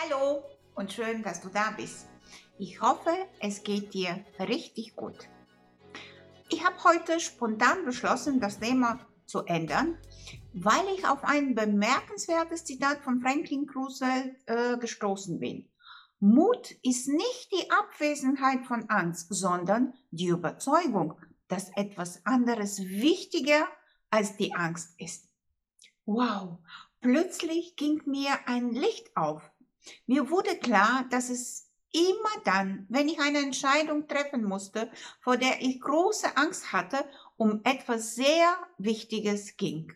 [0.00, 0.44] Hallo
[0.76, 2.06] und schön, dass du da bist.
[2.56, 3.10] Ich hoffe,
[3.40, 5.28] es geht dir richtig gut.
[6.50, 9.98] Ich habe heute spontan beschlossen, das Thema zu ändern,
[10.52, 15.68] weil ich auf ein bemerkenswertes Zitat von Franklin Roosevelt äh, gestoßen bin.
[16.20, 21.14] Mut ist nicht die Abwesenheit von Angst, sondern die Überzeugung,
[21.48, 23.66] dass etwas anderes wichtiger
[24.10, 25.28] als die Angst ist.
[26.06, 26.58] Wow,
[27.00, 29.50] plötzlich ging mir ein Licht auf.
[30.06, 35.60] Mir wurde klar, dass es immer dann, wenn ich eine Entscheidung treffen musste, vor der
[35.62, 37.04] ich große Angst hatte,
[37.36, 39.92] um etwas sehr Wichtiges ging.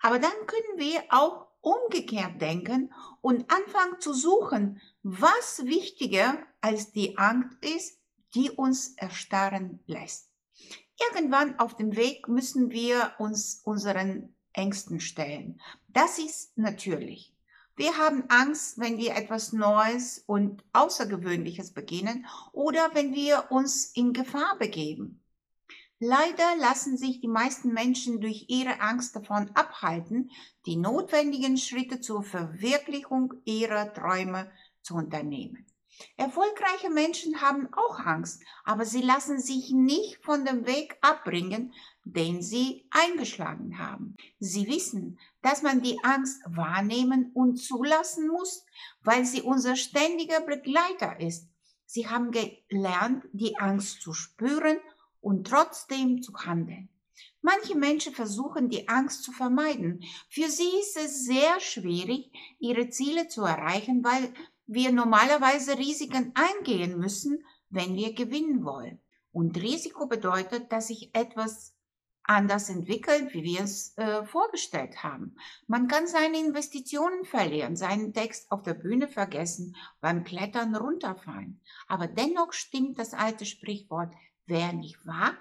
[0.00, 7.18] Aber dann können wir auch umgekehrt denken und anfangen zu suchen, was wichtiger als die
[7.18, 7.98] Angst ist,
[8.34, 10.30] die uns erstarren lässt.
[11.10, 15.60] Irgendwann auf dem Weg müssen wir uns unseren Ängsten stellen.
[15.88, 17.35] Das ist natürlich.
[17.76, 24.14] Wir haben Angst, wenn wir etwas Neues und Außergewöhnliches beginnen oder wenn wir uns in
[24.14, 25.22] Gefahr begeben.
[25.98, 30.30] Leider lassen sich die meisten Menschen durch ihre Angst davon abhalten,
[30.64, 35.66] die notwendigen Schritte zur Verwirklichung ihrer Träume zu unternehmen.
[36.16, 41.72] Erfolgreiche Menschen haben auch Angst, aber sie lassen sich nicht von dem Weg abbringen,
[42.04, 44.14] den sie eingeschlagen haben.
[44.38, 48.64] Sie wissen, dass man die Angst wahrnehmen und zulassen muss,
[49.02, 51.48] weil sie unser ständiger Begleiter ist.
[51.86, 54.78] Sie haben gelernt, die Angst zu spüren
[55.20, 56.88] und trotzdem zu handeln.
[57.40, 60.04] Manche Menschen versuchen, die Angst zu vermeiden.
[60.28, 64.34] Für sie ist es sehr schwierig, ihre Ziele zu erreichen, weil
[64.66, 69.00] wir normalerweise Risiken eingehen müssen, wenn wir gewinnen wollen.
[69.32, 71.74] Und Risiko bedeutet, dass sich etwas
[72.26, 75.36] anders entwickelt, wie wir es äh, vorgestellt haben.
[75.66, 81.60] Man kann seine Investitionen verlieren, seinen Text auf der Bühne vergessen, beim Klettern runterfallen.
[81.86, 84.12] Aber dennoch stimmt das alte Sprichwort,
[84.46, 85.38] wer nicht wagt,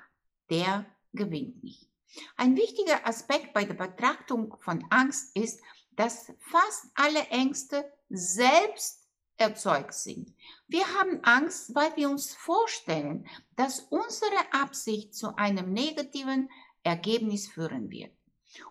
[0.49, 1.89] der gewinnt nicht.
[2.37, 5.61] Ein wichtiger Aspekt bei der Betrachtung von Angst ist,
[5.93, 9.04] dass fast alle Ängste selbst
[9.37, 10.33] erzeugt sind.
[10.67, 16.49] Wir haben Angst, weil wir uns vorstellen, dass unsere Absicht zu einem negativen
[16.83, 18.11] Ergebnis führen wird.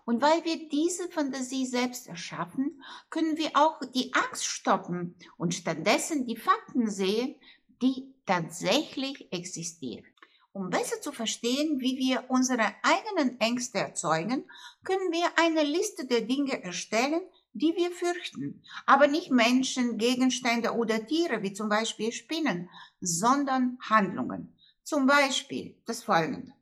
[0.05, 6.25] Und weil wir diese Fantasie selbst erschaffen, können wir auch die Angst stoppen und stattdessen
[6.25, 7.35] die Fakten sehen,
[7.81, 10.05] die tatsächlich existieren.
[10.53, 14.49] Um besser zu verstehen, wie wir unsere eigenen Ängste erzeugen,
[14.85, 17.21] können wir eine Liste der Dinge erstellen,
[17.55, 24.53] die wir fürchten, aber nicht Menschen, Gegenstände oder Tiere, wie zum Beispiel Spinnen, sondern Handlungen.
[24.83, 26.53] Zum Beispiel das folgende.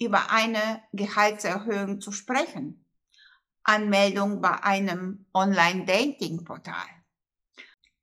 [0.00, 2.86] Über eine Gehaltserhöhung zu sprechen.
[3.64, 6.88] Anmeldung bei einem Online-Dating-Portal.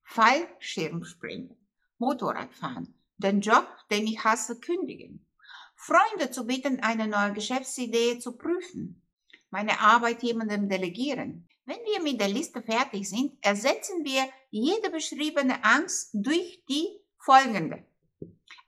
[0.04, 1.58] Fallschirmspringen.
[1.98, 2.94] Motorradfahren.
[3.18, 5.26] Den Job, den ich hasse, kündigen.
[5.76, 9.02] Freunde zu bitten, eine neue Geschäftsidee zu prüfen.
[9.50, 15.64] Meine Arbeit jemandem delegieren wenn wir mit der Liste fertig sind, ersetzen wir jede beschriebene
[15.64, 16.88] Angst durch die
[17.18, 17.86] folgende.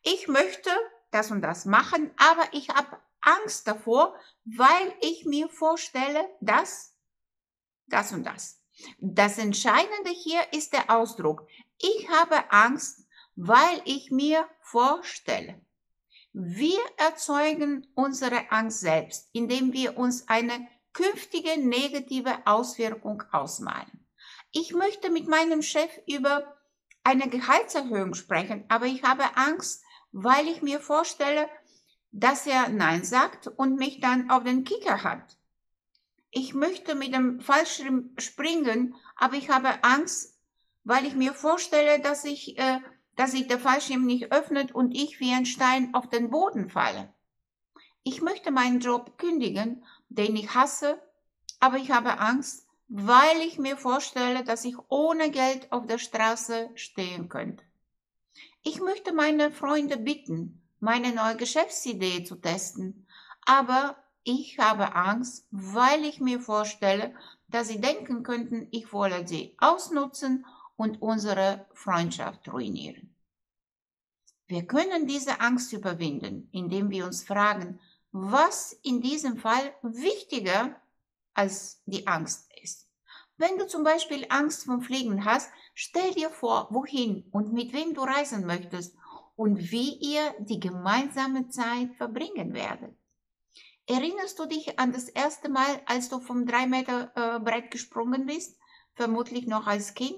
[0.04, 0.70] Ich möchte
[1.12, 4.16] das und das machen, aber ich habe Angst davor,
[4.46, 6.96] weil ich mir vorstelle, dass
[7.88, 8.62] das und das.
[9.00, 11.48] Das Entscheidende hier ist der Ausdruck.
[11.78, 15.62] Ich habe Angst, weil ich mir vorstelle.
[16.34, 24.04] Wir erzeugen unsere Angst selbst, indem wir uns eine künftige negative Auswirkung ausmalen.
[24.52, 26.58] Ich möchte mit meinem Chef über
[27.04, 31.48] eine Gehaltserhöhung sprechen, aber ich habe Angst, weil ich mir vorstelle,
[32.12, 35.38] dass er Nein sagt und mich dann auf den Kicker hat.
[36.32, 40.36] Ich möchte mit dem Fallschirm springen, aber ich habe Angst,
[40.84, 42.80] weil ich mir vorstelle, dass ich, äh,
[43.16, 47.14] dass sich der Fallschirm nicht öffnet und ich wie ein Stein auf den Boden falle.
[48.02, 51.02] Ich möchte meinen Job kündigen, den ich hasse,
[51.60, 56.70] aber ich habe Angst, weil ich mir vorstelle, dass ich ohne Geld auf der Straße
[56.76, 57.64] stehen könnte.
[58.64, 63.08] Ich möchte meine Freunde bitten, meine neue Geschäftsidee zu testen,
[63.46, 67.16] aber ich habe Angst, weil ich mir vorstelle,
[67.48, 70.46] dass sie denken könnten, ich wolle sie ausnutzen
[70.76, 73.16] und unsere Freundschaft ruinieren.
[74.48, 77.80] Wir können diese Angst überwinden, indem wir uns fragen,
[78.32, 80.76] was in diesem Fall wichtiger
[81.34, 82.88] als die Angst ist.
[83.38, 87.94] Wenn du zum Beispiel Angst vom Fliegen hast, stell dir vor, wohin und mit wem
[87.94, 88.96] du reisen möchtest
[89.36, 92.96] und wie ihr die gemeinsame Zeit verbringen werdet.
[93.86, 98.26] Erinnerst du dich an das erste Mal, als du vom 3 Meter äh, Brett gesprungen
[98.26, 98.58] bist?
[98.96, 100.18] Vermutlich noch als Kind.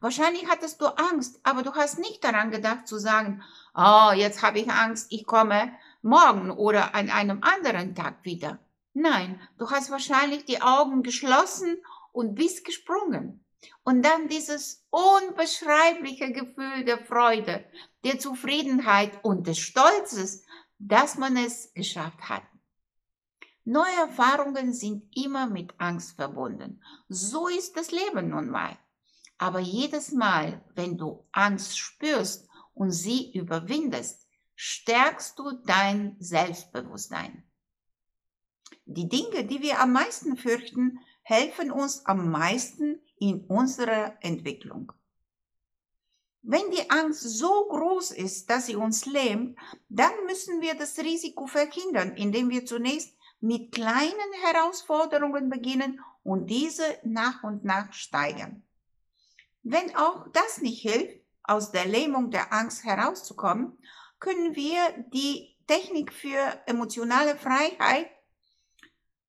[0.00, 3.42] Wahrscheinlich hattest du Angst, aber du hast nicht daran gedacht zu sagen,
[3.74, 8.58] oh, jetzt habe ich Angst, ich komme morgen oder an einem anderen Tag wieder.
[8.92, 11.78] Nein, du hast wahrscheinlich die Augen geschlossen
[12.12, 13.44] und bist gesprungen.
[13.84, 17.64] Und dann dieses unbeschreibliche Gefühl der Freude,
[18.04, 20.44] der Zufriedenheit und des Stolzes,
[20.78, 22.42] dass man es geschafft hat.
[23.64, 26.82] Neue Erfahrungen sind immer mit Angst verbunden.
[27.08, 28.76] So ist das Leben nun mal.
[29.36, 34.26] Aber jedes Mal, wenn du Angst spürst und sie überwindest,
[34.62, 37.44] stärkst du dein Selbstbewusstsein.
[38.84, 44.92] Die Dinge, die wir am meisten fürchten, helfen uns am meisten in unserer Entwicklung.
[46.42, 49.58] Wenn die Angst so groß ist, dass sie uns lähmt,
[49.88, 56.84] dann müssen wir das Risiko verhindern, indem wir zunächst mit kleinen Herausforderungen beginnen und diese
[57.02, 58.62] nach und nach steigern.
[59.62, 63.78] Wenn auch das nicht hilft, aus der Lähmung der Angst herauszukommen,
[64.20, 64.80] können wir
[65.12, 68.10] die Technik für emotionale Freiheit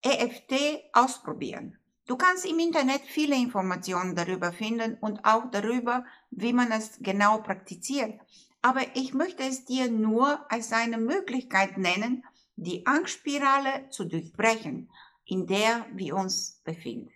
[0.04, 1.78] EFT ausprobieren.
[2.08, 7.38] Du kannst im Internet viele Informationen darüber finden und auch darüber, wie man es genau
[7.38, 8.20] praktiziert.
[8.62, 12.24] Aber ich möchte es dir nur als eine Möglichkeit nennen,
[12.56, 14.92] die Angstspirale zu durchbrechen,
[15.26, 17.12] in der wir uns befinden.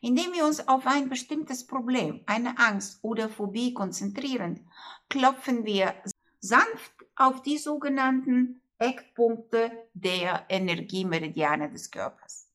[0.00, 4.68] Indem wir uns auf ein bestimmtes Problem, eine Angst oder Phobie konzentrieren,
[5.08, 5.94] klopfen wir
[6.42, 12.48] sanft auf die sogenannten Eckpunkte der Energiemeridiane des Körpers.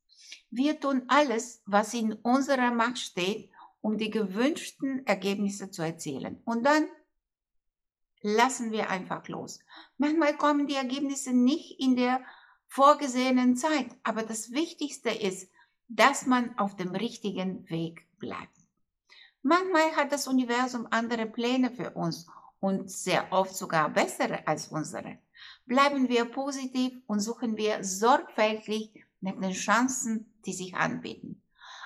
[0.51, 3.49] Wir tun alles, was in unserer Macht steht,
[3.81, 6.41] um die gewünschten Ergebnisse zu erzielen.
[6.43, 6.87] Und dann
[8.21, 9.59] lassen wir einfach los.
[9.97, 12.21] Manchmal kommen die Ergebnisse nicht in der
[12.67, 15.49] vorgesehenen Zeit, aber das Wichtigste ist,
[15.87, 18.57] dass man auf dem richtigen Weg bleibt.
[19.41, 22.27] Manchmal hat das Universum andere Pläne für uns
[22.59, 25.19] und sehr oft sogar bessere als unsere.
[25.65, 31.41] Bleiben wir positiv und suchen wir sorgfältig nach den Chancen, die sich anbieten.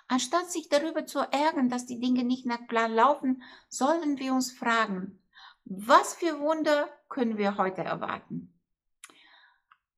[0.08, 4.52] Anstatt sich darüber zu ärgern, dass die Dinge nicht nach Plan laufen, sollten wir uns
[4.52, 5.20] fragen,
[5.64, 8.54] was für Wunder können wir heute erwarten?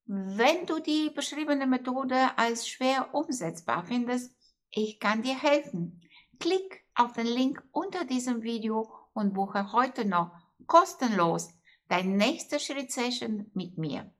[0.05, 4.35] Wenn du die beschriebene Methode als schwer umsetzbar findest,
[4.69, 6.01] ich kann dir helfen.
[6.39, 10.31] Klick auf den Link unter diesem Video und buche heute noch
[10.67, 11.53] kostenlos
[11.89, 14.11] dein nächste Schritt-Session mit mir.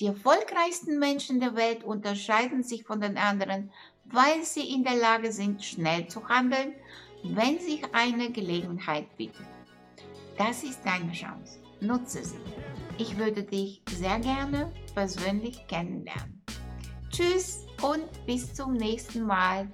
[0.00, 3.70] Die erfolgreichsten Menschen der Welt unterscheiden sich von den anderen,
[4.06, 6.74] weil sie in der Lage sind, schnell zu handeln,
[7.22, 9.46] wenn sich eine Gelegenheit bietet.
[10.36, 11.60] Das ist deine Chance.
[11.80, 12.40] Nutze sie.
[12.98, 16.42] Ich würde dich sehr gerne persönlich kennenlernen.
[17.10, 19.70] Tschüss und bis zum nächsten Mal.